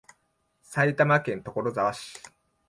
[0.63, 2.23] 埼玉県所沢市